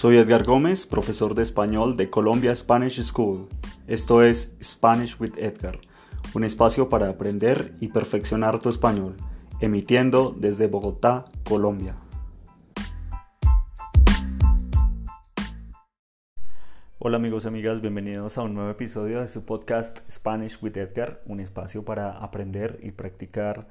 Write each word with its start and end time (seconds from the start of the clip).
Soy 0.00 0.16
Edgar 0.16 0.44
Gómez, 0.44 0.86
profesor 0.86 1.34
de 1.34 1.42
español 1.42 1.94
de 1.98 2.08
Colombia 2.08 2.54
Spanish 2.54 3.02
School. 3.02 3.48
Esto 3.86 4.22
es 4.22 4.56
Spanish 4.62 5.20
with 5.20 5.36
Edgar, 5.36 5.78
un 6.32 6.42
espacio 6.42 6.88
para 6.88 7.10
aprender 7.10 7.74
y 7.80 7.88
perfeccionar 7.88 8.60
tu 8.60 8.70
español, 8.70 9.18
emitiendo 9.60 10.34
desde 10.34 10.68
Bogotá, 10.68 11.26
Colombia. 11.46 11.96
Hola 16.98 17.18
amigos 17.18 17.44
y 17.44 17.48
amigas, 17.48 17.82
bienvenidos 17.82 18.38
a 18.38 18.42
un 18.44 18.54
nuevo 18.54 18.70
episodio 18.70 19.20
de 19.20 19.28
su 19.28 19.44
podcast 19.44 19.98
Spanish 20.10 20.62
with 20.62 20.78
Edgar, 20.78 21.20
un 21.26 21.40
espacio 21.40 21.84
para 21.84 22.12
aprender 22.12 22.80
y 22.82 22.92
practicar 22.92 23.68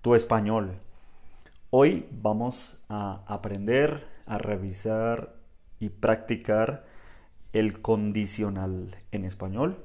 tu 0.00 0.14
español. 0.14 0.78
Hoy 1.70 2.06
vamos 2.12 2.78
a 2.88 3.24
aprender, 3.26 4.06
a 4.26 4.38
revisar 4.38 5.41
y 5.82 5.88
practicar 5.88 6.84
el 7.52 7.82
condicional 7.82 8.96
en 9.10 9.24
español. 9.24 9.84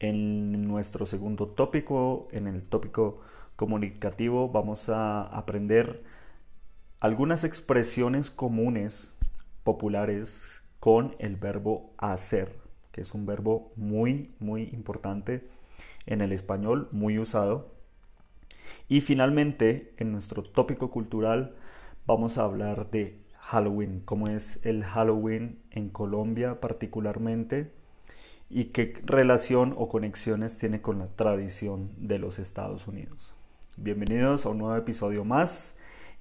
En 0.00 0.66
nuestro 0.66 1.06
segundo 1.06 1.46
tópico, 1.46 2.26
en 2.32 2.48
el 2.48 2.68
tópico 2.68 3.20
comunicativo, 3.54 4.48
vamos 4.48 4.88
a 4.88 5.22
aprender 5.22 6.02
algunas 6.98 7.44
expresiones 7.44 8.32
comunes, 8.32 9.08
populares, 9.62 10.64
con 10.80 11.14
el 11.20 11.36
verbo 11.36 11.92
hacer, 11.98 12.58
que 12.90 13.02
es 13.02 13.14
un 13.14 13.26
verbo 13.26 13.72
muy, 13.76 14.34
muy 14.40 14.64
importante 14.72 15.48
en 16.06 16.20
el 16.20 16.32
español, 16.32 16.88
muy 16.90 17.20
usado. 17.20 17.70
Y 18.88 19.02
finalmente, 19.02 19.94
en 19.98 20.10
nuestro 20.10 20.42
tópico 20.42 20.90
cultural, 20.90 21.54
vamos 22.06 22.38
a 22.38 22.42
hablar 22.42 22.90
de 22.90 23.24
Halloween, 23.46 24.02
cómo 24.04 24.26
es 24.26 24.58
el 24.64 24.82
Halloween 24.82 25.60
en 25.70 25.88
Colombia 25.88 26.60
particularmente 26.60 27.70
y 28.50 28.66
qué 28.66 28.94
relación 29.04 29.72
o 29.78 29.88
conexiones 29.88 30.58
tiene 30.58 30.82
con 30.82 30.98
la 30.98 31.06
tradición 31.06 31.92
de 31.96 32.18
los 32.18 32.40
Estados 32.40 32.88
Unidos. 32.88 33.34
Bienvenidos 33.76 34.46
a 34.46 34.48
un 34.48 34.58
nuevo 34.58 34.74
episodio 34.74 35.24
más 35.24 35.76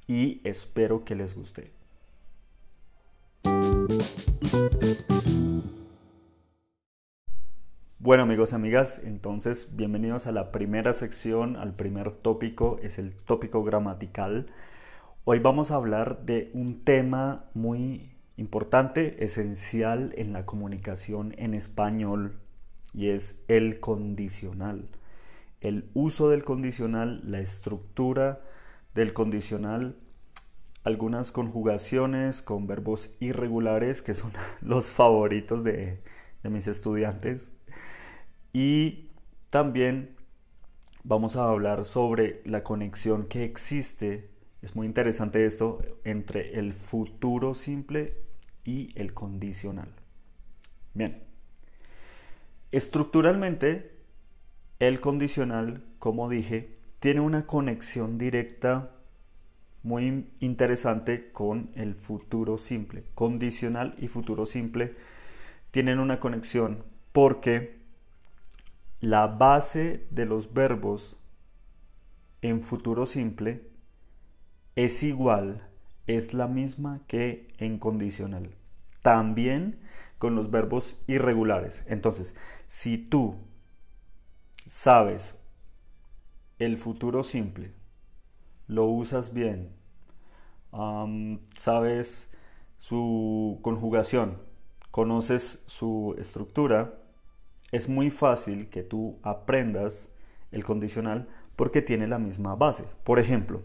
y 0.05 0.39
espero 0.43 1.03
que 1.03 1.15
les 1.15 1.35
guste. 1.35 1.71
Bueno 7.97 8.21
amigos 8.21 8.51
y 8.51 8.55
amigas, 8.55 9.01
entonces 9.03 9.75
bienvenidos 9.75 10.27
a 10.27 10.31
la 10.31 10.51
primera 10.51 10.93
sección, 10.93 11.55
al 11.55 11.73
primer 11.73 12.11
tópico, 12.11 12.77
es 12.83 12.99
el 12.99 13.15
tópico 13.15 13.63
gramatical. 13.63 14.45
Hoy 15.27 15.39
vamos 15.39 15.71
a 15.71 15.75
hablar 15.77 16.23
de 16.23 16.51
un 16.53 16.83
tema 16.83 17.45
muy 17.55 18.11
importante, 18.37 19.23
esencial 19.23 20.13
en 20.17 20.33
la 20.33 20.45
comunicación 20.45 21.33
en 21.39 21.55
español 21.55 22.37
y 22.93 23.09
es 23.09 23.43
el 23.47 23.79
condicional. 23.79 24.87
El 25.61 25.89
uso 25.95 26.29
del 26.29 26.43
condicional, 26.43 27.23
la 27.23 27.39
estructura 27.39 28.43
del 28.93 29.13
condicional, 29.13 29.95
algunas 30.83 31.31
conjugaciones 31.31 32.43
con 32.43 32.67
verbos 32.67 33.09
irregulares 33.19 34.03
que 34.03 34.13
son 34.13 34.31
los 34.61 34.85
favoritos 34.91 35.63
de, 35.63 36.03
mis 36.43 36.67
estudiantes 36.67 37.51
y 38.53 39.09
también 39.49 40.15
vamos 41.03 41.35
a 41.35 41.49
hablar 41.49 41.83
sobre 41.83 42.43
la 42.45 42.61
conexión 42.61 43.25
que 43.25 43.43
existe 43.43 44.34
es 44.65 44.75
muy 44.75 44.87
interesante 44.87 45.45
esto 45.45 45.79
entre 46.03 46.57
el 46.57 46.73
futuro 46.73 47.53
simple 47.53 48.17
y 48.63 48.89
el 48.99 49.13
condicional. 49.13 49.89
Bien. 50.95 51.21
Estructuralmente, 52.71 53.91
el 54.79 54.99
condicional, 55.01 55.83
como 55.99 56.29
dije, 56.29 56.79
tiene 56.99 57.19
una 57.19 57.45
conexión 57.45 58.17
directa 58.17 58.91
muy 59.83 60.31
interesante 60.39 61.31
con 61.31 61.69
el 61.75 61.93
futuro 61.93 62.57
simple. 62.57 63.03
Condicional 63.13 63.93
y 63.99 64.07
futuro 64.07 64.47
simple 64.47 64.95
tienen 65.69 65.99
una 65.99 66.19
conexión 66.19 66.83
porque 67.11 67.77
la 68.99 69.27
base 69.27 70.07
de 70.09 70.25
los 70.25 70.55
verbos 70.55 71.17
en 72.41 72.63
futuro 72.63 73.05
simple 73.05 73.74
es 74.75 75.03
igual, 75.03 75.67
es 76.07 76.33
la 76.33 76.47
misma 76.47 77.01
que 77.07 77.53
en 77.57 77.79
condicional. 77.79 78.55
También 79.01 79.79
con 80.17 80.35
los 80.35 80.51
verbos 80.51 80.95
irregulares. 81.07 81.83
Entonces, 81.87 82.35
si 82.67 82.97
tú 82.97 83.35
sabes 84.65 85.35
el 86.59 86.77
futuro 86.77 87.23
simple, 87.23 87.73
lo 88.67 88.85
usas 88.85 89.33
bien, 89.33 89.69
sabes 91.57 92.29
su 92.79 93.59
conjugación, 93.61 94.41
conoces 94.91 95.63
su 95.67 96.15
estructura, 96.17 96.95
es 97.71 97.89
muy 97.89 98.09
fácil 98.09 98.69
que 98.69 98.83
tú 98.83 99.19
aprendas 99.21 100.09
el 100.51 100.63
condicional 100.63 101.27
porque 101.55 101.81
tiene 101.81 102.07
la 102.07 102.19
misma 102.19 102.55
base. 102.55 102.85
Por 103.03 103.19
ejemplo, 103.19 103.61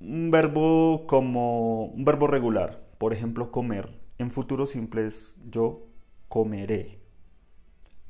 un 0.00 0.30
verbo 0.30 1.06
como 1.06 1.86
un 1.86 2.04
verbo 2.04 2.26
regular, 2.26 2.80
por 2.98 3.12
ejemplo, 3.12 3.50
comer, 3.50 4.00
en 4.18 4.30
futuro 4.30 4.66
simple 4.66 5.06
es 5.06 5.34
yo 5.48 5.86
comeré. 6.28 6.98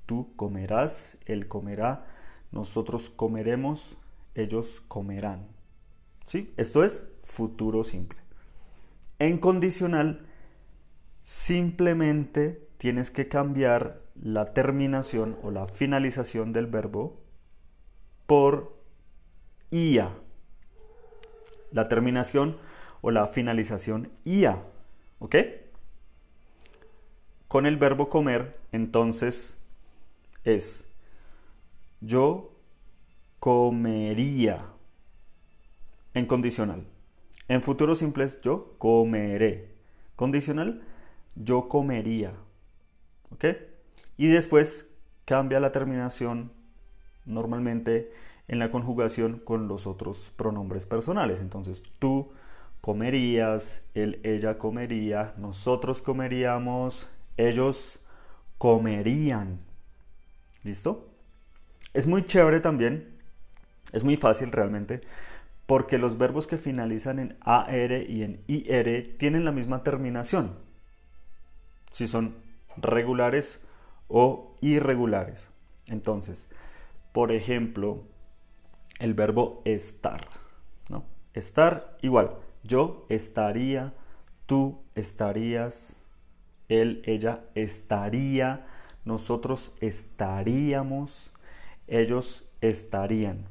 Tú 0.07 0.35
comerás, 0.37 1.19
él 1.27 1.49
comerá, 1.49 2.07
nosotros 2.51 3.11
comeremos, 3.11 3.99
ellos 4.35 4.83
comerán. 4.89 5.47
¿Sí? 6.25 6.53
Esto 6.57 6.85
es 6.85 7.07
futuro 7.23 7.85
simple. 7.85 8.19
En 9.19 9.39
condicional, 9.39 10.27
simplemente 11.23 12.69
tienes 12.79 13.11
que 13.11 13.29
cambiar 13.29 14.03
la 14.15 14.55
terminación 14.55 15.37
o 15.43 15.51
la 15.51 15.67
finalización 15.67 16.53
del 16.53 16.67
verbo 16.67 17.21
por 18.27 18.79
ia 19.71 20.15
la 21.73 21.89
terminación 21.89 22.57
o 23.01 23.11
la 23.11 23.27
finalización 23.27 24.11
ia. 24.25 24.63
¿Ok? 25.19 25.37
Con 27.49 27.67
el 27.67 27.77
verbo 27.77 28.09
comer, 28.09 28.59
entonces 28.73 29.57
es 30.45 30.87
yo 32.01 32.53
comería 33.41 34.67
en 36.15 36.27
condicional. 36.27 36.87
En 37.49 37.63
futuro 37.63 37.95
simple 37.95 38.25
es 38.25 38.41
yo 38.43 38.75
comeré. 38.79 39.75
Condicional, 40.17 40.83
yo 41.35 41.69
comería. 41.69 42.35
¿Ok? 43.31 43.45
Y 44.17 44.29
después 44.29 44.87
cambia 45.25 45.61
la 45.61 45.73
terminación 45.73 46.53
normalmente 47.25 48.13
en 48.49 48.59
la 48.59 48.71
conjugación 48.71 49.39
con 49.45 49.69
los 49.69 49.87
otros 49.87 50.33
pronombres 50.37 50.87
personales. 50.87 51.41
Entonces, 51.41 51.83
tú 51.99 52.33
comerías, 52.81 53.83
él, 53.95 54.21
ella 54.25 54.59
comería, 54.59 55.35
nosotros 55.37 56.03
comeríamos, 56.03 57.09
ellos 57.37 58.01
comerían. 58.57 59.61
¿Listo? 60.65 61.09
Es 61.93 62.07
muy 62.07 62.25
chévere 62.25 62.61
también, 62.61 63.09
es 63.93 64.05
muy 64.05 64.17
fácil 64.17 64.53
realmente, 64.53 65.03
porque 65.67 65.99
los 65.99 66.17
verbos 66.17 66.47
que 66.47 66.57
finalizan 66.57 67.19
en 67.19 67.37
AR 67.41 67.93
y 68.09 68.23
en 68.23 68.43
IR 68.47 69.17
tienen 69.19 69.45
la 69.45 69.53
misma 69.53 69.83
terminación, 69.83 70.57
si 71.93 72.07
son 72.07 72.37
regulares 72.77 73.61
o 74.09 74.57
irregulares. 74.61 75.49
Entonces, 75.87 76.49
por 77.13 77.33
ejemplo, 77.33 78.03
el 78.99 79.15
verbo 79.15 79.63
estar. 79.65 80.29
¿no? 80.89 81.05
Estar 81.35 81.97
igual. 82.03 82.37
Yo 82.65 83.07
estaría, 83.09 83.95
tú 84.47 84.81
estarías, 84.95 85.97
él, 86.69 87.03
ella 87.07 87.41
estaría, 87.55 88.67
nosotros 89.05 89.73
estaríamos, 89.81 91.33
ellos 91.87 92.49
estarían. 92.61 93.47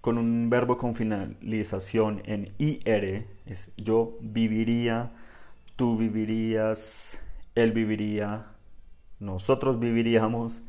Con 0.00 0.18
un 0.18 0.48
verbo 0.50 0.78
con 0.78 0.94
finalización 0.94 2.22
en 2.26 2.52
IR 2.58 3.26
es 3.44 3.72
yo 3.76 4.16
viviría, 4.20 5.10
tú 5.74 5.96
vivirías, 5.96 7.20
él 7.56 7.72
viviría, 7.72 8.46
nosotros 9.18 9.80
viviríamos, 9.80 10.62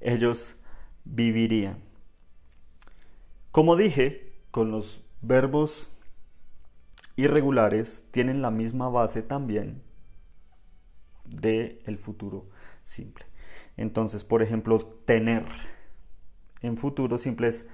ellos 0.00 0.56
vivirían. 1.04 1.91
Como 3.52 3.76
dije, 3.76 4.32
con 4.50 4.70
los 4.70 5.04
verbos 5.20 5.90
irregulares 7.16 8.06
tienen 8.10 8.40
la 8.40 8.50
misma 8.50 8.88
base 8.88 9.22
también 9.22 9.82
de 11.26 11.82
el 11.84 11.98
futuro 11.98 12.48
simple. 12.82 13.26
Entonces, 13.76 14.24
por 14.24 14.42
ejemplo, 14.42 14.78
tener. 15.04 15.44
En 16.62 16.78
futuro 16.78 17.18
simple 17.18 17.48
es 17.48 17.66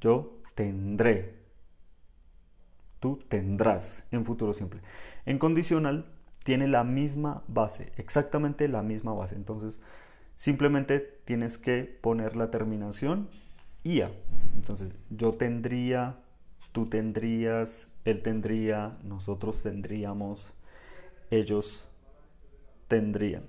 yo 0.00 0.40
tendré. 0.56 1.38
Tú 2.98 3.20
tendrás 3.28 4.02
en 4.10 4.24
futuro 4.24 4.52
simple. 4.52 4.80
En 5.26 5.38
condicional 5.38 6.12
tiene 6.42 6.66
la 6.66 6.82
misma 6.82 7.44
base, 7.46 7.92
exactamente 7.96 8.66
la 8.66 8.82
misma 8.82 9.14
base. 9.14 9.36
Entonces, 9.36 9.80
simplemente 10.34 10.98
tienes 11.24 11.56
que 11.56 11.84
poner 11.84 12.34
la 12.34 12.50
terminación 12.50 13.30
IA. 13.84 14.10
Entonces, 14.54 14.98
yo 15.10 15.32
tendría, 15.32 16.20
tú 16.72 16.86
tendrías, 16.86 17.88
él 18.04 18.22
tendría, 18.22 18.98
nosotros 19.02 19.62
tendríamos, 19.62 20.50
ellos 21.30 21.86
tendrían. 22.88 23.44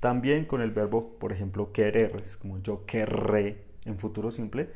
También 0.00 0.44
con 0.44 0.60
el 0.60 0.70
verbo, 0.70 1.18
por 1.18 1.32
ejemplo, 1.32 1.72
querer, 1.72 2.16
es 2.24 2.36
como 2.36 2.58
yo 2.58 2.86
querré 2.86 3.64
en 3.84 3.98
futuro 3.98 4.30
simple. 4.30 4.70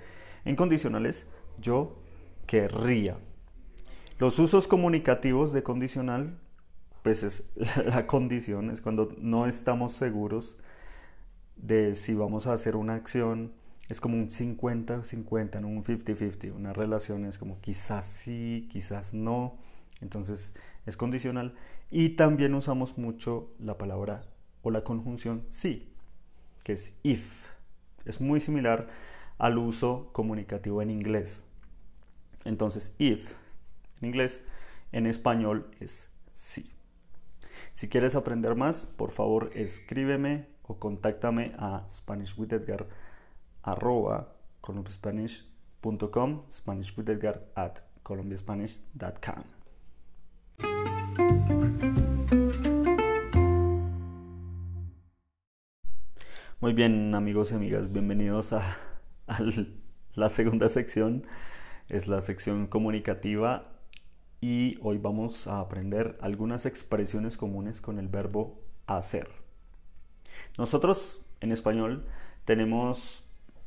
En 0.44 0.56
condicionales, 0.56 1.26
yo 1.60 1.96
querría. 2.46 3.18
Los 4.18 4.38
usos 4.38 4.66
comunicativos 4.66 5.52
de 5.52 5.62
condicional, 5.62 6.38
pues 7.02 7.22
es 7.22 7.44
la 7.86 8.06
condición, 8.06 8.70
es 8.70 8.80
cuando 8.80 9.14
no 9.18 9.46
estamos 9.46 9.92
seguros 9.92 10.56
de 11.56 11.94
si 11.94 12.14
vamos 12.14 12.46
a 12.46 12.52
hacer 12.52 12.74
una 12.76 12.94
acción, 12.94 13.52
es 13.88 14.00
como 14.00 14.16
un 14.16 14.28
50-50, 14.28 15.60
no 15.60 15.68
un 15.68 15.84
50-50. 15.84 16.54
Una 16.54 16.72
relación 16.72 17.24
es 17.24 17.38
como 17.38 17.60
quizás 17.60 18.06
sí, 18.06 18.68
quizás 18.70 19.14
no. 19.14 19.58
Entonces 20.00 20.54
es 20.86 20.96
condicional. 20.96 21.54
Y 21.90 22.10
también 22.10 22.54
usamos 22.54 22.96
mucho 22.98 23.52
la 23.58 23.78
palabra 23.78 24.24
o 24.62 24.70
la 24.70 24.84
conjunción 24.84 25.44
sí, 25.50 25.92
que 26.64 26.72
es 26.72 26.94
if. 27.02 27.48
Es 28.04 28.20
muy 28.20 28.40
similar 28.40 28.88
al 29.38 29.58
uso 29.58 30.10
comunicativo 30.12 30.82
en 30.82 30.90
inglés. 30.90 31.44
Entonces, 32.44 32.94
if 32.98 33.34
en 34.00 34.08
inglés, 34.08 34.42
en 34.90 35.06
español 35.06 35.70
es 35.80 36.10
sí. 36.34 36.70
Si 37.72 37.88
quieres 37.88 38.14
aprender 38.14 38.54
más, 38.54 38.84
por 38.84 39.10
favor 39.10 39.50
escríbeme 39.54 40.46
o 40.62 40.78
contáctame 40.78 41.52
a 41.56 41.86
SpanishWithEdgar 41.88 42.88
arroba 43.62 44.34
colombiaspanish.com, 44.60 46.42
SpanishWithEdgar 46.50 47.42
at 47.54 47.80
colombiaspanish.com. 48.02 49.44
Muy 56.60 56.74
bien, 56.74 57.14
amigos 57.16 57.50
y 57.50 57.54
amigas, 57.56 57.92
bienvenidos 57.92 58.52
a, 58.52 58.78
la 60.14 60.28
segunda 60.28 60.68
sección. 60.68 61.26
Es 61.88 62.06
la 62.06 62.20
sección 62.20 62.68
comunicativa 62.68 63.72
y 64.40 64.78
hoy 64.80 64.98
vamos 64.98 65.48
a 65.48 65.58
aprender 65.58 66.16
algunas 66.20 66.64
expresiones 66.64 67.36
comunes 67.36 67.80
con 67.80 67.98
el 67.98 68.06
verbo 68.06 68.60
hacer. 68.86 69.28
Nosotros 70.56 71.20
en 71.40 71.50
español 71.50 72.06
tenemos 72.44 73.24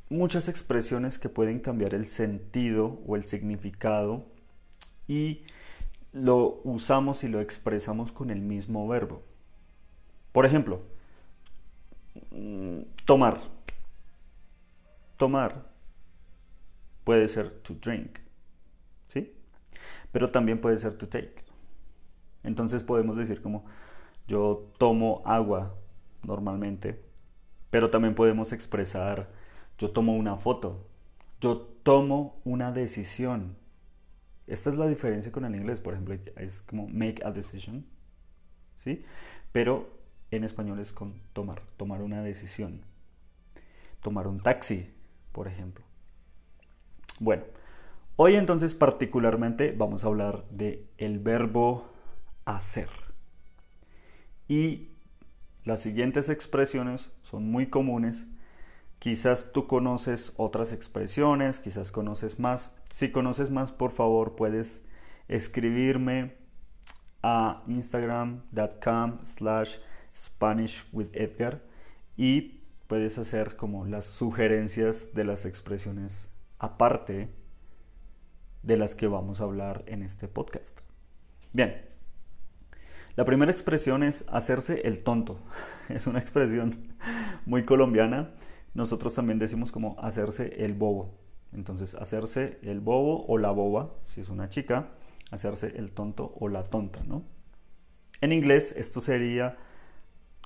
muchas 0.10 0.50
expresiones 0.50 1.20
que 1.20 1.30
pueden 1.30 1.60
cambiar 1.60 1.94
el 1.94 2.08
sentido 2.08 3.02
o 3.08 3.16
el 3.16 3.26
significado 3.26 4.26
y 5.08 5.44
lo 6.14 6.62
usamos 6.64 7.24
y 7.24 7.28
lo 7.28 7.42
expresamos 7.42 8.12
con 8.12 8.30
el 8.30 8.42
mismo 8.42 8.88
verbo. 8.88 9.22
Por 10.32 10.46
ejemplo, 10.46 10.82
Mm, 12.32 12.82
tomar. 13.06 13.42
Tomar 15.18 15.66
puede 17.04 17.28
ser 17.28 17.50
to 17.62 17.76
drink, 17.76 18.20
¿sí? 19.08 19.34
Pero 20.12 20.32
también 20.32 20.60
puede 20.60 20.78
ser 20.78 20.98
to 20.98 21.08
take. 21.08 21.36
Entonces 22.44 22.84
podemos 22.84 23.18
decir 23.18 23.42
como 23.42 23.66
yo 24.28 24.72
tomo 24.78 25.22
agua 25.26 25.76
normalmente, 26.24 27.02
pero 27.70 27.90
también 27.90 28.16
podemos 28.16 28.52
expresar 28.52 29.30
yo 29.78 29.92
tomo 29.92 30.16
una 30.16 30.38
foto, 30.38 30.88
yo 31.42 31.58
tomo 31.84 32.42
una 32.44 32.72
decisión. 32.72 33.58
Esta 34.48 34.70
es 34.70 34.76
la 34.76 34.88
diferencia 34.88 35.32
con 35.32 35.46
el 35.46 35.56
inglés, 35.56 35.80
por 35.80 35.94
ejemplo, 35.94 36.16
es 36.38 36.62
como 36.62 36.88
make 36.88 37.24
a 37.26 37.32
decision, 37.32 37.86
¿sí? 38.76 39.04
Pero 39.52 39.90
en 40.32 40.44
español 40.44 40.80
es 40.80 40.92
con 40.92 41.22
tomar, 41.34 41.62
tomar 41.78 42.02
una 42.02 42.22
decisión. 42.22 42.82
Tomar 44.02 44.28
un 44.28 44.40
taxi, 44.40 44.90
por 45.32 45.48
ejemplo. 45.48 45.84
Bueno, 47.20 47.44
hoy 48.18 48.36
entonces 48.36 48.76
particularmente 48.76 49.72
vamos 49.72 50.04
a 50.04 50.08
hablar 50.08 50.46
de 50.50 50.88
el 50.98 51.20
verbo 51.20 51.90
hacer. 52.46 52.90
Y 54.48 54.90
las 55.64 55.82
siguientes 55.82 56.30
expresiones 56.30 57.12
son 57.24 57.50
muy 57.50 57.68
comunes. 57.68 58.28
Quizás 59.06 59.52
tú 59.54 59.68
conoces 59.68 60.34
otras 60.36 60.72
expresiones, 60.72 61.60
quizás 61.60 61.92
conoces 61.92 62.40
más. 62.40 62.72
Si 62.90 63.12
conoces 63.12 63.52
más, 63.52 63.72
por 63.72 63.92
favor, 63.92 64.36
puedes 64.36 64.82
escribirme 65.28 66.34
a 67.22 67.62
instagram.com 67.68 69.20
slash 69.24 69.76
Spanish 70.18 70.88
with 70.92 71.10
Edgar 71.14 71.62
y 72.18 72.64
puedes 72.88 73.20
hacer 73.20 73.58
como 73.58 73.86
las 73.86 74.08
sugerencias 74.08 75.14
de 75.14 75.24
las 75.24 75.46
expresiones 75.46 76.32
aparte 76.58 77.30
de 78.64 78.76
las 78.76 78.96
que 78.96 79.06
vamos 79.06 79.40
a 79.40 79.44
hablar 79.44 79.84
en 79.86 80.02
este 80.02 80.28
podcast. 80.28 80.80
Bien, 81.54 81.80
la 83.16 83.24
primera 83.24 83.52
expresión 83.52 84.02
es 84.02 84.26
hacerse 84.30 84.82
el 84.88 85.04
tonto. 85.04 85.40
Es 85.90 86.08
una 86.08 86.18
expresión 86.18 86.96
muy 87.46 87.66
colombiana. 87.66 88.32
Nosotros 88.76 89.16
también 89.16 89.40
decimos 89.40 89.72
como 89.72 89.98
hacerse 90.00 90.64
el 90.64 90.74
bobo. 90.74 91.18
Entonces, 91.54 91.96
hacerse 91.96 92.60
el 92.62 92.82
bobo 92.82 93.26
o 93.26 93.38
la 93.38 93.52
boba, 93.52 93.96
si 94.06 94.22
es 94.22 94.30
una 94.30 94.50
chica, 94.50 94.90
hacerse 95.32 95.74
el 95.78 95.92
tonto 95.92 96.36
o 96.40 96.50
la 96.50 96.64
tonta, 96.64 97.04
¿no? 97.06 97.24
En 98.22 98.32
inglés 98.32 98.74
esto 98.78 99.02
sería 99.02 99.58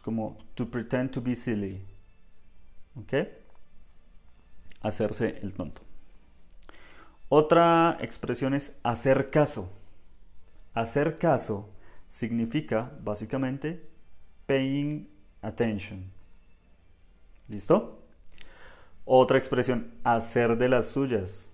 como 0.04 0.38
to 0.54 0.70
pretend 0.70 1.12
to 1.12 1.22
be 1.22 1.36
silly. 1.36 1.84
¿Ok? 2.96 3.14
Hacerse 4.82 5.40
el 5.42 5.54
tonto. 5.54 5.82
Otra 7.30 7.98
expresión 8.02 8.54
es 8.54 8.76
hacer 8.84 9.30
caso. 9.32 9.72
Hacer 10.74 11.18
caso 11.18 11.70
significa 12.08 12.92
básicamente 13.02 13.90
paying 14.46 15.10
attention. 15.42 16.12
¿Listo? 17.48 17.99
Otra 19.12 19.40
expresión, 19.40 19.92
hacer 20.04 20.56
de 20.60 20.70
las 20.70 20.90
suyas. 20.90 21.50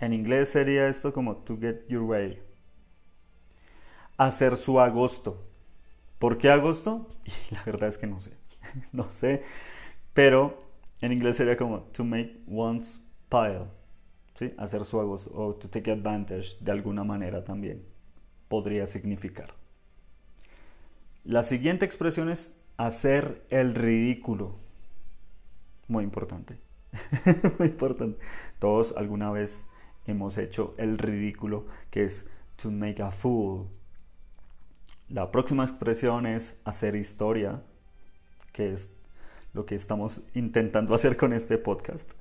En 0.00 0.12
inglés 0.12 0.48
sería 0.48 0.88
esto 0.88 1.12
como 1.12 1.36
to 1.36 1.56
get 1.56 1.86
your 1.86 2.02
way. 2.02 2.42
Hacer 4.16 4.56
su 4.56 4.80
agosto. 4.80 5.40
¿Por 6.18 6.36
qué 6.36 6.50
agosto? 6.50 7.06
Y 7.50 7.54
la 7.54 7.62
verdad 7.62 7.88
es 7.88 7.96
que 7.96 8.08
no 8.08 8.18
sé. 8.18 8.32
no 8.92 9.08
sé. 9.12 9.44
Pero 10.12 10.60
en 11.00 11.12
inglés 11.12 11.36
sería 11.36 11.56
como 11.56 11.82
to 11.92 12.02
make 12.02 12.40
one's 12.48 12.98
pile. 13.28 13.66
¿Sí? 14.34 14.52
Hacer 14.58 14.84
su 14.86 14.98
agosto. 14.98 15.30
O 15.32 15.54
to 15.54 15.70
take 15.70 15.92
advantage 15.92 16.56
de 16.58 16.72
alguna 16.72 17.04
manera 17.04 17.44
también. 17.44 17.84
Podría 18.48 18.84
significar. 18.88 19.54
La 21.22 21.44
siguiente 21.44 21.84
expresión 21.84 22.28
es 22.28 22.52
hacer 22.78 23.46
el 23.48 23.76
ridículo. 23.76 24.69
Muy 25.90 26.04
importante. 26.04 26.58
Muy 27.58 27.68
importante. 27.68 28.18
Todos 28.58 28.94
alguna 28.96 29.30
vez 29.30 29.66
hemos 30.06 30.38
hecho 30.38 30.74
el 30.78 30.96
ridículo, 30.96 31.66
que 31.90 32.04
es 32.04 32.26
to 32.56 32.70
make 32.70 33.02
a 33.02 33.10
fool 33.10 33.68
la 35.10 35.32
próxima 35.32 35.64
expresión 35.64 36.24
es 36.24 36.56
hacer 36.64 36.94
historia, 36.94 37.62
que 38.52 38.72
es 38.72 38.90
lo 39.52 39.66
que 39.66 39.74
estamos 39.74 40.20
intentando 40.34 40.94
hacer 40.94 41.16
con 41.16 41.32
este 41.32 41.58
podcast, 41.58 42.12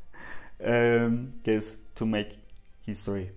em, 0.57 1.39
que 1.43 1.55
es 1.57 1.77
to 1.93 2.07
make 2.07 2.39
history. 2.87 3.31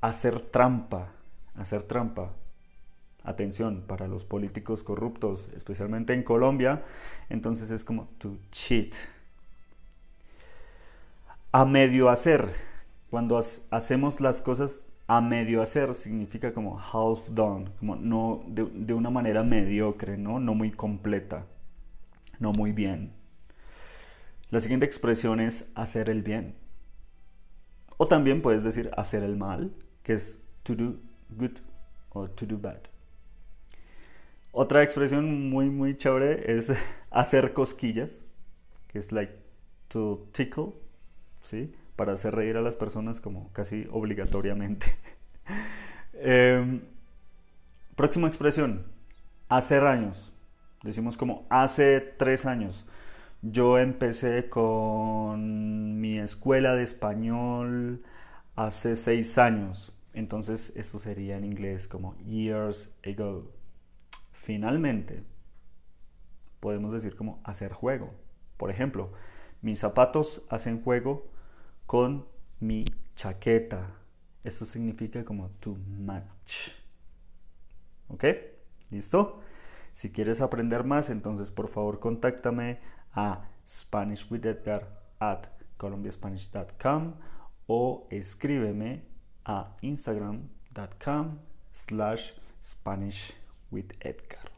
Hacer 0.00 0.40
trampa, 0.40 1.12
hacer 1.54 1.84
trampa. 1.84 2.32
Atención, 3.24 3.84
para 3.86 4.06
los 4.06 4.24
políticos 4.24 4.82
corruptos, 4.82 5.48
especialmente 5.56 6.12
en 6.12 6.22
Colombia, 6.22 6.84
entonces 7.30 7.70
es 7.70 7.84
como 7.84 8.06
to 8.18 8.36
cheat. 8.50 8.94
A 11.50 11.64
medio 11.64 12.10
hacer, 12.10 12.54
cuando 13.08 13.40
hacemos 13.70 14.20
las 14.20 14.42
cosas 14.42 14.82
a 15.06 15.20
medio 15.20 15.62
hacer 15.62 15.94
significa 15.94 16.52
como 16.52 16.78
half 16.78 17.28
done, 17.30 17.70
como 17.78 17.96
no 17.96 18.42
de, 18.46 18.94
una 18.94 19.10
manera 19.10 19.42
mediocre, 19.42 20.16
¿no? 20.16 20.40
No 20.40 20.54
muy 20.54 20.70
completa, 20.70 21.46
no 22.38 22.52
muy 22.52 22.72
bien. 22.72 23.12
La 24.50 24.60
siguiente 24.60 24.86
expresión 24.86 25.40
es 25.40 25.70
hacer 25.74 26.10
el 26.10 26.22
bien. 26.22 26.54
O 27.96 28.08
también 28.08 28.42
puedes 28.42 28.64
decir 28.64 28.90
hacer 28.96 29.22
el 29.22 29.36
mal, 29.36 29.74
que 30.02 30.14
es 30.14 30.38
to 30.62 30.74
do 30.74 30.96
good 31.30 31.58
o 32.10 32.28
to 32.28 32.46
do 32.46 32.58
bad. 32.58 32.93
Otra 34.56 34.84
expresión 34.84 35.50
muy 35.50 35.68
muy 35.68 35.96
chévere 35.96 36.56
es 36.56 36.72
hacer 37.10 37.52
cosquillas, 37.54 38.24
que 38.86 39.00
es 39.00 39.10
like 39.10 39.34
to 39.88 40.28
tickle, 40.30 40.74
¿sí? 41.40 41.74
Para 41.96 42.12
hacer 42.12 42.36
reír 42.36 42.56
a 42.56 42.62
las 42.62 42.76
personas 42.76 43.20
como 43.20 43.52
casi 43.52 43.86
obligatoriamente. 43.90 44.96
Em, 46.16 46.82
próxima 47.96 48.28
expresión, 48.28 48.86
hacer 49.48 49.84
años. 49.84 50.32
Decimos 50.84 51.16
como 51.16 51.46
hace 51.50 52.00
tres 52.00 52.46
años. 52.46 52.86
Yo 53.42 53.78
empecé 53.78 54.48
con 54.48 56.00
mi 56.00 56.20
escuela 56.20 56.76
de 56.76 56.84
español 56.84 58.04
hace 58.54 58.94
seis 58.94 59.36
años. 59.38 59.92
Entonces 60.12 60.72
esto 60.76 61.00
sería 61.00 61.36
en 61.36 61.44
inglés 61.44 61.88
como 61.88 62.16
years 62.18 62.88
ago. 63.04 63.53
Finalmente, 64.44 65.24
podemos 66.60 66.92
decir 66.92 67.16
como 67.16 67.40
hacer 67.44 67.72
juego. 67.72 68.12
Por 68.58 68.70
ejemplo, 68.70 69.10
mis 69.62 69.78
zapatos 69.78 70.42
hacen 70.50 70.82
juego 70.82 71.30
con 71.86 72.26
mi 72.60 72.84
chaqueta. 73.16 73.94
Esto 74.42 74.66
significa 74.66 75.24
como 75.24 75.48
to 75.60 75.78
match. 75.98 76.72
¿Ok? 78.08 78.24
¿Listo? 78.90 79.40
Si 79.94 80.12
quieres 80.12 80.42
aprender 80.42 80.84
más, 80.84 81.08
entonces 81.08 81.50
por 81.50 81.68
favor 81.68 81.98
contáctame 81.98 82.80
a 83.14 83.48
SpanishWithEdgar 83.66 85.00
at 85.20 85.46
colombiaspanish.com 85.78 87.14
o 87.66 88.06
escríbeme 88.10 89.06
a 89.46 89.74
instagram.com 89.80 91.38
slash 91.72 92.32
Spanish 92.62 93.43
with 93.74 93.90
Edgar. 94.00 94.50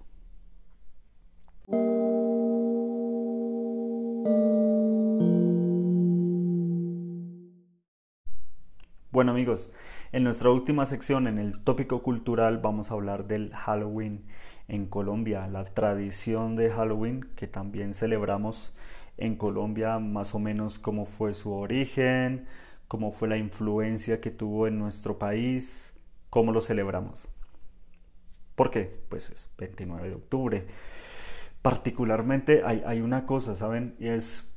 Bueno 9.11 9.31
amigos, 9.31 9.71
en 10.13 10.25
nuestra 10.25 10.51
última 10.51 10.85
sección, 10.85 11.27
en 11.27 11.39
el 11.39 11.65
tópico 11.65 12.03
cultural, 12.03 12.59
vamos 12.59 12.91
a 12.91 12.95
hablar 12.95 13.27
del 13.27 13.51
Halloween 13.55 14.27
en 14.69 14.85
Colombia, 14.85 15.47
la 15.49 15.65
tradición 15.65 16.55
de 16.55 16.71
Halloween 16.71 17.23
que 17.35 17.47
también 17.47 17.95
celebramos 17.95 18.75
en 19.17 19.37
Colombia, 19.37 19.99
más 19.99 20.35
o 20.35 20.39
menos 20.39 20.79
cómo 20.79 21.07
fue 21.07 21.33
su 21.33 21.51
origen, 21.53 22.47
cómo 22.89 23.11
fue 23.13 23.29
la 23.29 23.39
influencia 23.39 24.21
que 24.21 24.31
tuvo 24.31 24.67
en 24.67 24.79
nuestro 24.79 25.19
país, 25.19 25.95
cómo 26.29 26.53
lo 26.53 26.61
celebramos. 26.61 27.31
¿Por 28.57 28.71
qué? 28.71 29.01
Pues 29.09 29.31
es 29.31 29.49
29 29.59 30.09
de 30.09 30.15
octubre. 30.17 30.67
Particularmente 31.63 32.63
hay, 32.65 32.83
hay 32.85 33.01
una 33.01 33.27
cosa, 33.27 33.55
¿saben? 33.55 33.95
Y 34.01 34.09
es 34.09 34.51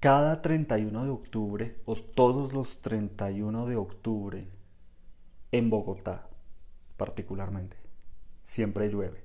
cada 0.00 0.42
31 0.42 1.04
de 1.04 1.10
octubre 1.10 1.76
o 1.84 1.94
todos 1.94 2.52
los 2.52 2.82
31 2.82 3.66
de 3.66 3.76
octubre 3.76 4.48
en 5.52 5.70
Bogotá, 5.70 6.28
particularmente, 6.96 7.76
siempre 8.42 8.88
llueve. 8.88 9.22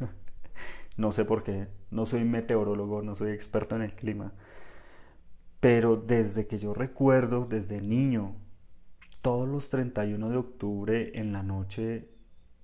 no 0.96 1.12
sé 1.12 1.24
por 1.24 1.44
qué, 1.44 1.68
no 1.92 2.04
soy 2.04 2.24
meteorólogo, 2.24 3.02
no 3.02 3.14
soy 3.14 3.30
experto 3.30 3.76
en 3.76 3.82
el 3.82 3.94
clima, 3.94 4.32
pero 5.60 5.96
desde 5.96 6.48
que 6.48 6.58
yo 6.58 6.74
recuerdo, 6.74 7.44
desde 7.44 7.80
niño, 7.80 8.34
todos 9.22 9.48
los 9.48 9.68
31 9.68 10.30
de 10.30 10.36
octubre 10.36 11.12
en 11.14 11.32
la 11.32 11.44
noche 11.44 12.08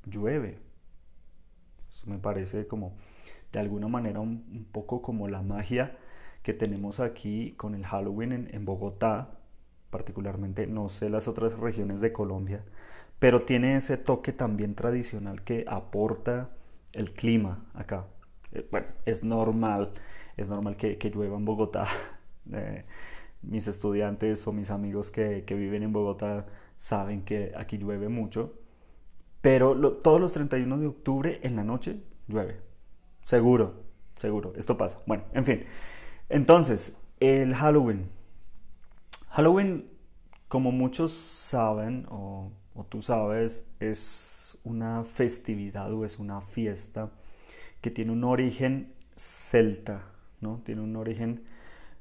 llueve. 0.07 0.59
Eso 1.91 2.09
me 2.09 2.19
parece 2.19 2.67
como, 2.67 2.95
de 3.53 3.61
alguna 3.61 3.89
manera, 3.89 4.21
un, 4.21 4.67
poco 4.73 5.03
como 5.03 5.29
la 5.29 5.43
magia 5.43 5.97
que 6.43 6.53
tenemos 6.53 7.01
aquí 7.01 7.53
con 7.57 7.75
el 7.75 7.87
Halloween 7.87 8.33
en, 8.33 8.55
en 8.55 8.65
Bogotá, 8.65 9.39
particularmente, 9.91 10.67
no 10.67 10.89
sé 10.89 11.09
las 11.09 11.29
otras 11.29 11.59
regiones 11.59 12.01
de 12.01 12.13
Colombia, 12.13 12.65
pero 13.19 13.43
tiene 13.43 13.77
ese 13.77 13.97
toque 13.97 14.33
también 14.33 14.75
tradicional 14.75 15.43
que 15.43 15.65
aporta 15.69 16.51
el 16.93 17.13
clima 17.13 17.65
acá. 17.75 18.07
Eh, 18.53 18.67
bueno, 18.71 18.89
es 19.07 19.25
normal, 19.25 19.93
es 20.37 20.49
normal 20.49 20.77
que, 20.77 20.99
que 20.99 21.11
llueva 21.11 21.37
en 21.37 21.45
Bogotá 21.45 21.87
mis 23.47 23.69
estudiantes 23.69 24.47
o 24.47 24.53
mis 24.53 24.71
amigos 24.71 25.11
que, 25.11 25.45
viven 25.49 25.83
en 25.83 25.93
Bogotá 25.93 26.47
saben 26.77 27.23
que 27.23 27.53
aquí 27.57 27.79
llueve 27.79 28.09
mucho, 28.09 28.55
pero 29.45 29.77
todos 29.99 30.19
los 30.19 30.33
31 30.33 30.79
de 30.79 30.87
octubre 30.87 31.39
en 31.43 31.55
la 31.55 31.65
noche 31.65 32.01
llueve. 32.29 32.63
Seguro, 33.27 33.75
seguro, 34.17 34.55
esto 34.57 34.79
pasa. 34.79 35.03
Bueno, 35.05 35.25
en 35.35 35.45
fin. 35.45 35.65
Entonces, 36.31 36.97
el 37.21 37.55
Halloween. 37.55 38.09
Halloween, 39.29 39.91
como 40.49 40.73
muchos 40.73 41.13
saben, 41.13 42.07
o, 42.09 42.53
o 42.75 42.85
tú 42.85 43.03
sabes, 43.03 43.67
es 43.81 44.57
una 44.65 45.05
festividad 45.05 45.93
o 45.93 46.07
es 46.07 46.19
una 46.19 46.41
fiesta 46.41 47.11
que 47.83 47.91
tiene 47.91 48.13
un 48.13 48.25
origen 48.25 48.95
celta, 49.15 50.07
¿no? 50.41 50.63
Tiene 50.65 50.81
un 50.81 50.97
origen 50.97 51.45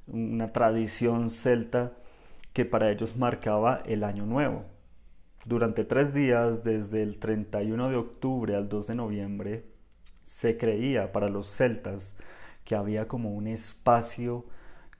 una 0.07 0.47
tradición 0.47 1.29
celta 1.29 1.91
que 2.53 2.63
para 2.63 2.89
ellos 2.89 3.17
marcaba 3.17 3.83
el 3.85 4.05
año 4.05 4.25
nuevo. 4.25 4.63
Durante 5.45 5.83
tres 5.83 6.13
días, 6.13 6.63
desde 6.63 7.03
el 7.03 7.19
31 7.19 7.89
de 7.89 7.97
octubre 7.97 8.55
al 8.55 8.69
2 8.69 8.87
de 8.87 8.95
noviembre, 8.95 9.65
se 10.23 10.57
creía 10.57 11.11
para 11.11 11.27
los 11.27 11.47
celtas 11.47 12.15
que 12.63 12.75
había 12.75 13.09
como 13.09 13.33
un 13.33 13.47
espacio 13.47 14.45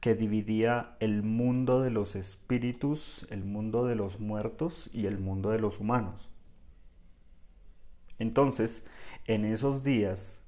que 0.01 0.15
dividía 0.15 0.97
el 1.00 1.23
mundo 1.23 1.81
de 1.81 1.91
los 1.91 2.17
espíritus, 2.17 3.25
el 3.29 3.45
mundo 3.45 3.85
de 3.85 3.95
los 3.95 4.19
muertos 4.19 4.89
y 4.91 5.05
el 5.05 5.17
mundo 5.17 5.51
de 5.51 5.59
los 5.59 5.79
humanos. 5.79 6.29
Entonces, 8.19 8.83
en 9.27 9.45
esos 9.45 9.81
días, 9.81 10.41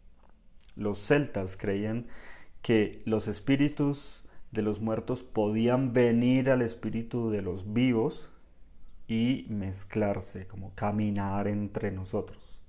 los 0.76 1.00
celtas 1.00 1.56
creían 1.56 2.08
que 2.62 3.02
los 3.06 3.30
espíritus 3.30 4.26
de 4.52 4.62
los 4.62 4.82
muertos 4.82 5.24
podían 5.24 5.94
venir 5.94 6.50
al 6.50 6.62
espíritu 6.62 7.30
de 7.30 7.42
los 7.42 7.72
vivos 7.72 8.30
y 9.08 9.46
mezclarse, 9.50 10.48
como 10.48 10.74
caminar 10.76 11.48
entre 11.48 11.92
nosotros. 11.92 12.60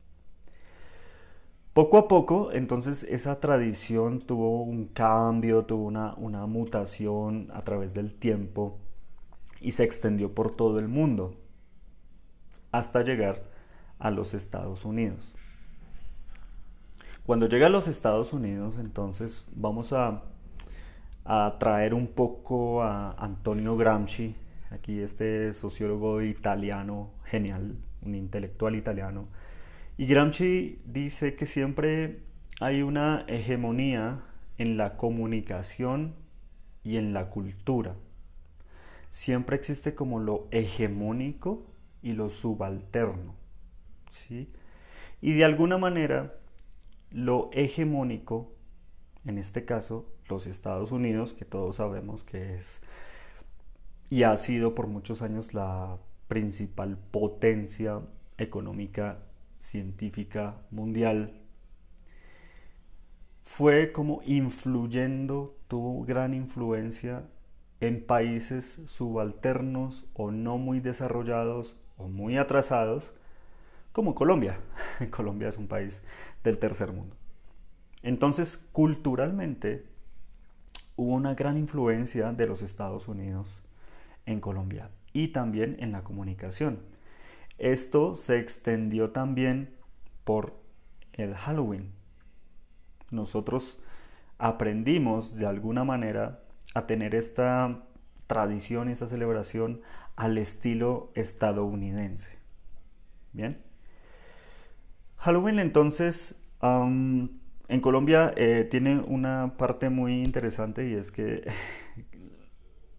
Poco 1.72 1.98
a 1.98 2.08
poco, 2.08 2.52
entonces, 2.52 3.02
esa 3.04 3.38
tradición 3.40 4.20
tuvo 4.20 4.62
un 4.62 4.86
cambio, 4.86 5.64
tuvo 5.64 5.84
una, 5.84 6.14
una 6.14 6.46
mutación 6.46 7.48
a 7.52 7.62
través 7.62 7.94
del 7.94 8.14
tiempo 8.14 8.78
y 9.60 9.72
se 9.72 9.84
extendió 9.84 10.34
por 10.34 10.56
todo 10.56 10.78
el 10.78 10.88
mundo 10.88 11.36
hasta 12.72 13.02
llegar 13.02 13.42
a 13.98 14.10
los 14.10 14.32
Estados 14.32 14.84
Unidos. 14.84 15.34
Cuando 17.26 17.48
llega 17.48 17.66
a 17.66 17.70
los 17.70 17.88
Estados 17.88 18.32
Unidos, 18.32 18.76
entonces 18.78 19.44
vamos 19.54 19.92
a 19.92 20.22
a 21.26 21.56
traer 21.58 21.92
un 21.92 22.06
poco 22.06 22.82
a 22.82 23.12
Antonio 23.18 23.76
Gramsci, 23.76 24.34
aquí 24.70 25.00
este 25.00 25.52
sociólogo 25.52 26.22
italiano 26.22 27.12
genial, 27.24 27.76
un 28.02 28.14
intelectual 28.14 28.76
italiano. 28.76 29.28
Y 29.98 30.06
Gramsci 30.06 30.80
dice 30.84 31.34
que 31.34 31.46
siempre 31.46 32.20
hay 32.60 32.82
una 32.82 33.24
hegemonía 33.28 34.22
en 34.58 34.76
la 34.76 34.96
comunicación 34.96 36.14
y 36.84 36.96
en 36.96 37.12
la 37.12 37.30
cultura. 37.30 37.94
Siempre 39.10 39.56
existe 39.56 39.94
como 39.94 40.20
lo 40.20 40.48
hegemónico 40.50 41.66
y 42.02 42.12
lo 42.12 42.30
subalterno. 42.30 43.34
¿sí? 44.10 44.50
Y 45.20 45.32
de 45.32 45.44
alguna 45.44 45.78
manera, 45.78 46.34
lo 47.10 47.50
hegemónico, 47.52 48.52
en 49.24 49.38
este 49.38 49.64
caso, 49.64 50.12
los 50.28 50.46
Estados 50.46 50.92
Unidos, 50.92 51.34
que 51.34 51.44
todos 51.44 51.76
sabemos 51.76 52.24
que 52.24 52.56
es 52.56 52.80
y 54.10 54.22
ha 54.22 54.36
sido 54.36 54.74
por 54.74 54.86
muchos 54.86 55.22
años 55.22 55.54
la 55.54 55.98
principal 56.28 56.98
potencia 57.10 58.00
económica, 58.38 59.18
científica 59.60 60.56
mundial, 60.70 61.40
fue 63.42 63.92
como 63.92 64.20
influyendo, 64.24 65.56
tuvo 65.68 66.04
gran 66.04 66.34
influencia 66.34 67.24
en 67.80 68.04
países 68.04 68.80
subalternos 68.86 70.04
o 70.14 70.30
no 70.30 70.58
muy 70.58 70.80
desarrollados 70.80 71.76
o 71.96 72.08
muy 72.08 72.36
atrasados, 72.36 73.12
como 73.92 74.14
Colombia. 74.14 74.60
Colombia 75.10 75.48
es 75.48 75.56
un 75.56 75.68
país 75.68 76.02
del 76.44 76.58
tercer 76.58 76.92
mundo. 76.92 77.16
Entonces, 78.02 78.58
culturalmente, 78.72 79.86
hubo 80.96 81.14
una 81.14 81.34
gran 81.34 81.56
influencia 81.56 82.32
de 82.32 82.46
los 82.46 82.62
Estados 82.62 83.08
Unidos 83.08 83.62
en 84.26 84.40
Colombia 84.40 84.90
y 85.12 85.28
también 85.28 85.76
en 85.80 85.92
la 85.92 86.04
comunicación. 86.04 86.80
Esto 87.58 88.14
se 88.14 88.38
extendió 88.38 89.10
también 89.10 89.74
por 90.24 90.60
el 91.14 91.34
Halloween. 91.34 91.92
Nosotros 93.10 93.78
aprendimos 94.38 95.36
de 95.36 95.46
alguna 95.46 95.84
manera 95.84 96.40
a 96.74 96.86
tener 96.86 97.14
esta 97.14 97.84
tradición, 98.26 98.88
esta 98.88 99.06
celebración 99.06 99.80
al 100.16 100.36
estilo 100.36 101.10
estadounidense. 101.14 102.36
Bien. 103.32 103.62
Halloween 105.16 105.58
entonces 105.58 106.34
en 106.62 107.80
Colombia 107.80 108.32
eh, 108.36 108.66
tiene 108.70 108.98
una 108.98 109.54
parte 109.56 109.90
muy 109.90 110.22
interesante 110.22 110.88
y 110.88 110.94
es 110.94 111.10
que 111.10 111.42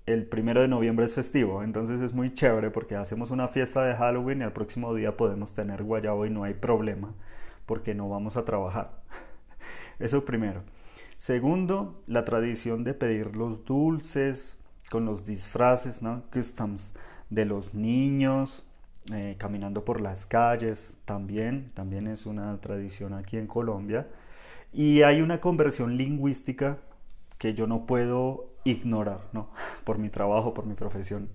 el 0.08 0.26
primero 0.26 0.62
de 0.62 0.70
noviembre 0.70 1.06
es 1.06 1.14
festivo, 1.14 1.64
entonces 1.64 2.02
es 2.02 2.14
muy 2.14 2.34
chévere 2.34 2.72
porque 2.72 2.96
hacemos 2.96 3.30
una 3.30 3.50
fiesta 3.50 3.84
de 3.84 3.94
Halloween 3.94 4.40
y 4.40 4.46
al 4.46 4.54
próximo 4.54 4.96
día 4.96 5.18
podemos 5.18 5.54
tener 5.54 5.84
guayabo 5.84 6.26
y 6.26 6.30
no 6.30 6.46
hay 6.46 6.54
problema 6.54 7.14
porque 7.66 7.94
no 7.94 8.08
vamos 8.08 8.38
a 8.38 8.46
trabajar. 8.46 9.02
Eso 10.00 10.24
primero. 10.24 10.64
Segundo, 11.18 12.02
la 12.08 12.24
tradición 12.24 12.86
de 12.86 12.94
pedir 12.94 13.36
los 13.36 13.66
dulces 13.66 14.56
con 14.90 15.04
los 15.04 15.26
disfraces, 15.26 16.02
¿no? 16.02 16.24
Customs 16.32 16.92
de 17.30 17.44
los 17.44 17.74
niños, 17.74 18.64
eh, 19.12 19.36
caminando 19.38 19.84
por 19.84 20.00
las 20.00 20.26
calles, 20.26 20.96
también, 21.04 21.72
también 21.74 22.08
es 22.08 22.26
una 22.26 22.58
tradición 22.62 23.14
aquí 23.14 23.36
en 23.36 23.48
Colombia. 23.48 24.08
Y 24.72 25.02
hay 25.02 25.22
una 25.22 25.42
conversión 25.42 25.98
lingüística 25.98 26.78
que 27.38 27.54
yo 27.54 27.68
no 27.68 27.86
puedo 27.86 28.47
ignorar, 28.64 29.22
¿no? 29.34 29.50
Por 29.84 29.98
mi 29.98 30.10
trabajo, 30.10 30.54
por 30.54 30.66
mi 30.66 30.76
profesión. 30.76 31.30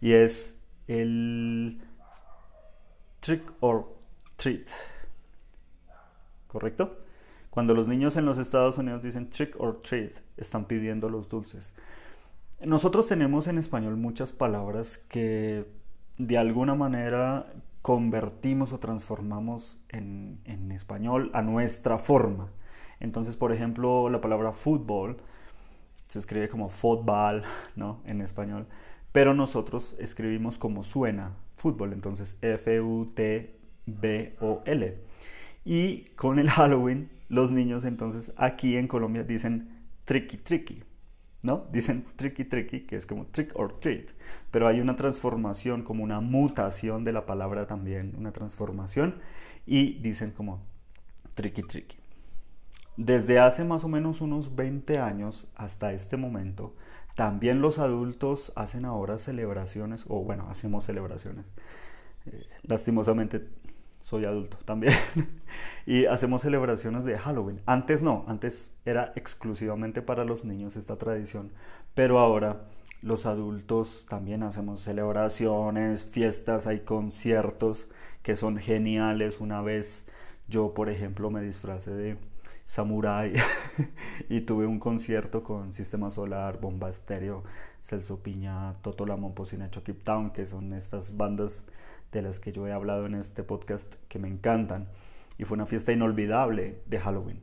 Y 0.00 0.12
es 0.12 0.58
el 0.88 1.80
trick 3.20 3.42
or 3.60 3.86
treat. 4.36 4.66
¿Correcto? 6.48 6.98
Cuando 7.50 7.74
los 7.74 7.88
niños 7.88 8.16
en 8.16 8.24
los 8.24 8.38
Estados 8.38 8.78
Unidos 8.78 9.02
dicen 9.02 9.30
trick 9.30 9.54
or 9.58 9.82
treat, 9.82 10.12
están 10.36 10.64
pidiendo 10.64 11.08
los 11.08 11.28
dulces. 11.28 11.74
Nosotros 12.64 13.06
tenemos 13.06 13.46
en 13.46 13.58
español 13.58 13.96
muchas 13.96 14.32
palabras 14.32 14.98
que 14.98 15.66
de 16.18 16.38
alguna 16.38 16.74
manera 16.74 17.52
convertimos 17.82 18.72
o 18.72 18.78
transformamos 18.78 19.78
en, 19.88 20.40
en 20.44 20.70
español 20.72 21.30
a 21.34 21.42
nuestra 21.42 21.98
forma. 21.98 22.50
Entonces, 23.00 23.36
por 23.36 23.52
ejemplo, 23.52 24.10
la 24.10 24.20
palabra 24.20 24.52
fútbol 24.52 25.16
se 26.10 26.18
escribe 26.18 26.48
como 26.48 26.68
fútbol, 26.68 27.44
¿no? 27.76 28.02
En 28.04 28.20
español. 28.20 28.66
Pero 29.12 29.32
nosotros 29.32 29.94
escribimos 29.98 30.58
como 30.58 30.82
suena 30.82 31.36
fútbol, 31.56 31.92
entonces 31.92 32.36
F-U-T-B-O-L. 32.42 33.58
Y 35.64 36.04
con 36.16 36.38
el 36.40 36.50
Halloween, 36.56 37.10
los 37.28 37.52
niños 37.52 37.84
entonces 37.84 38.32
aquí 38.36 38.76
en 38.76 38.88
Colombia 38.88 39.22
dicen 39.22 39.84
tricky 40.04 40.36
tricky, 40.38 40.82
¿no? 41.42 41.68
Dicen 41.72 42.04
tricky 42.16 42.44
tricky, 42.44 42.80
que 42.80 42.96
es 42.96 43.06
como 43.06 43.26
trick 43.26 43.52
or 43.54 43.78
treat. 43.78 44.10
Pero 44.50 44.66
hay 44.66 44.80
una 44.80 44.96
transformación, 44.96 45.82
como 45.82 46.02
una 46.02 46.20
mutación 46.20 47.04
de 47.04 47.12
la 47.12 47.24
palabra 47.24 47.68
también, 47.68 48.14
una 48.18 48.32
transformación. 48.32 49.20
Y 49.64 50.00
dicen 50.00 50.32
como 50.32 50.60
tricky 51.34 51.62
tricky. 51.62 51.99
Desde 53.00 53.38
hace 53.38 53.64
más 53.64 53.82
o 53.82 53.88
menos 53.88 54.20
unos 54.20 54.54
20 54.56 54.98
años 54.98 55.48
hasta 55.56 55.94
este 55.94 56.18
momento, 56.18 56.74
también 57.16 57.62
los 57.62 57.78
adultos 57.78 58.52
hacen 58.56 58.84
ahora 58.84 59.16
celebraciones, 59.16 60.04
o 60.06 60.22
bueno, 60.22 60.48
hacemos 60.50 60.84
celebraciones. 60.84 61.46
Eh, 62.26 62.46
lastimosamente 62.62 63.48
soy 64.02 64.26
adulto 64.26 64.58
también. 64.66 64.92
y 65.86 66.04
hacemos 66.04 66.42
celebraciones 66.42 67.06
de 67.06 67.16
Halloween. 67.16 67.62
Antes 67.64 68.02
no, 68.02 68.26
antes 68.28 68.74
era 68.84 69.14
exclusivamente 69.16 70.02
para 70.02 70.26
los 70.26 70.44
niños 70.44 70.76
esta 70.76 70.96
tradición, 70.96 71.52
pero 71.94 72.18
ahora 72.18 72.66
los 73.00 73.24
adultos 73.24 74.04
también 74.10 74.42
hacemos 74.42 74.80
celebraciones, 74.80 76.04
fiestas, 76.04 76.66
hay 76.66 76.80
conciertos 76.80 77.86
que 78.22 78.36
son 78.36 78.58
geniales. 78.58 79.40
Una 79.40 79.62
vez 79.62 80.04
yo, 80.48 80.74
por 80.74 80.90
ejemplo, 80.90 81.30
me 81.30 81.40
disfracé 81.40 81.92
de 81.92 82.18
Samurai 82.70 83.32
y 84.28 84.42
tuve 84.42 84.64
un 84.64 84.78
concierto 84.78 85.42
con 85.42 85.74
Sistema 85.74 86.08
Solar, 86.08 86.60
Bomba 86.60 86.88
Estéreo, 86.88 87.42
Celso 87.82 88.22
Piña, 88.22 88.74
Toto 88.80 89.06
Lamont, 89.06 89.34
Pocina 89.34 89.68
Keep 89.72 90.04
Town, 90.04 90.30
que 90.30 90.46
son 90.46 90.72
estas 90.72 91.16
bandas 91.16 91.64
de 92.12 92.22
las 92.22 92.38
que 92.38 92.52
yo 92.52 92.68
he 92.68 92.72
hablado 92.72 93.06
en 93.06 93.16
este 93.16 93.42
podcast 93.42 93.96
que 94.06 94.20
me 94.20 94.28
encantan. 94.28 94.86
Y 95.36 95.42
fue 95.42 95.56
una 95.56 95.66
fiesta 95.66 95.90
inolvidable 95.90 96.80
de 96.86 97.00
Halloween. 97.00 97.42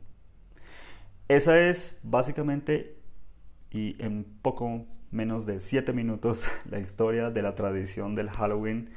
Esa 1.28 1.60
es 1.60 1.98
básicamente 2.02 2.96
y 3.70 4.02
en 4.02 4.24
poco 4.40 4.86
menos 5.10 5.44
de 5.44 5.60
7 5.60 5.92
minutos 5.92 6.48
la 6.70 6.78
historia 6.78 7.28
de 7.28 7.42
la 7.42 7.54
tradición 7.54 8.14
del 8.14 8.30
Halloween 8.30 8.94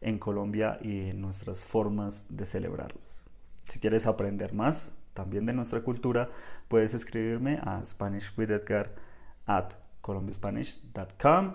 en 0.00 0.20
Colombia 0.20 0.78
y 0.80 1.12
nuestras 1.12 1.58
formas 1.58 2.26
de 2.28 2.46
celebrarlas. 2.46 3.24
Si 3.66 3.80
quieres 3.80 4.06
aprender 4.06 4.54
más, 4.54 4.92
también 5.14 5.46
de 5.46 5.52
nuestra 5.52 5.82
cultura, 5.82 6.30
puedes 6.68 6.94
escribirme 6.94 7.58
a 7.62 7.84
SpanishWithEdgar 7.84 8.94
at 9.46 9.74
colombiaspanish.com 10.00 11.54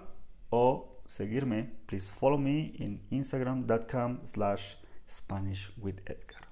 o 0.50 1.02
seguirme, 1.06 1.74
please 1.86 2.12
follow 2.12 2.38
me 2.38 2.74
in 2.78 3.02
instagram.com 3.12 4.20
slash 4.26 4.76
SpanishWithEdgar. 5.08 6.48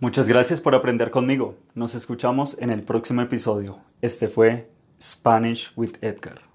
Muchas 0.00 0.28
gracias 0.28 0.60
por 0.60 0.74
aprender 0.74 1.10
conmigo. 1.10 1.56
Nos 1.74 1.94
escuchamos 1.94 2.56
en 2.58 2.68
el 2.68 2.82
próximo 2.82 3.22
episodio. 3.22 3.78
Este 4.02 4.28
fue 4.28 4.68
Spanish 5.00 5.72
with 5.76 5.96
Edgar. 6.02 6.53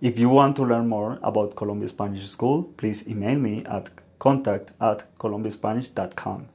If 0.00 0.16
you 0.16 0.28
want 0.28 0.54
to 0.56 0.62
learn 0.62 0.86
more 0.88 1.18
about 1.24 1.56
Columbia 1.56 1.88
Spanish 1.88 2.28
School, 2.28 2.72
please 2.76 3.08
email 3.08 3.36
me 3.36 3.64
at 3.64 3.90
contact 4.20 4.70
at 4.80 5.12
columbiaspanish.com 5.18 6.48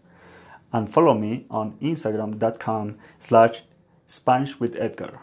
and 0.71 0.89
follow 0.89 1.13
me 1.13 1.45
on 1.49 1.73
instagram.com 1.81 2.97
slash 3.19 3.63
Spanish 4.07 4.59
with 4.61 4.77
Edgar. 4.77 5.19